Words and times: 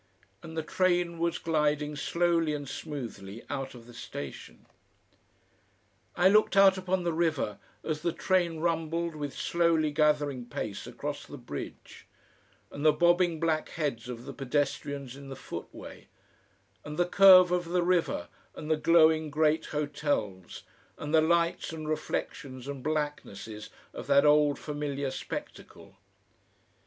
and 0.41 0.57
the 0.57 0.63
train 0.63 1.19
was 1.19 1.37
gliding 1.37 1.95
slowly 1.95 2.55
and 2.55 2.67
smoothly 2.67 3.43
out 3.51 3.75
of 3.75 3.85
the 3.85 3.93
station. 3.93 4.65
I 6.15 6.27
looked 6.27 6.57
out 6.57 6.75
upon 6.75 7.03
the 7.03 7.13
river 7.13 7.59
as 7.83 8.01
the 8.01 8.11
train 8.11 8.57
rumbled 8.61 9.15
with 9.15 9.37
slowly 9.37 9.91
gathering 9.91 10.45
pace 10.47 10.87
across 10.87 11.27
the 11.27 11.37
bridge, 11.37 12.07
and 12.71 12.83
the 12.83 12.91
bobbing 12.91 13.39
black 13.39 13.69
heads 13.69 14.09
of 14.09 14.25
the 14.25 14.33
pedestrians 14.33 15.15
in 15.15 15.29
the 15.29 15.35
footway, 15.35 16.07
and 16.83 16.97
the 16.97 17.05
curve 17.05 17.51
of 17.51 17.65
the 17.65 17.83
river 17.83 18.27
and 18.55 18.71
the 18.71 18.77
glowing 18.77 19.29
great 19.29 19.67
hotels, 19.67 20.63
and 20.97 21.13
the 21.13 21.21
lights 21.21 21.71
and 21.71 21.87
reflections 21.87 22.67
and 22.67 22.81
blacknesses 22.83 23.69
of 23.93 24.07
that 24.07 24.25
old, 24.25 24.57
familiar 24.57 25.11
spectacle. 25.11 25.97